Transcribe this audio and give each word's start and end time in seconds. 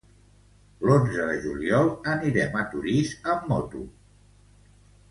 L'onze 0.89 1.27
de 1.31 1.35
juliol 1.43 1.91
anirem 2.15 2.59
a 2.63 2.67
Torís 2.73 3.13
amb 3.35 3.47
moto. 3.53 3.85